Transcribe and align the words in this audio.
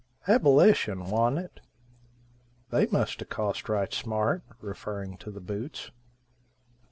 "Abolish'n 0.27 1.11
wan't 1.11 1.37
it? 1.37 1.59
They 2.71 2.87
must 2.87 3.21
a 3.21 3.25
cost 3.25 3.69
right 3.69 3.93
smart," 3.93 4.41
referring 4.59 5.15
to 5.17 5.29
the 5.29 5.39
boots. 5.39 5.91